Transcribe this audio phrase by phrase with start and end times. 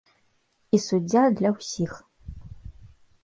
[0.77, 1.91] І суддзя для ўсіх.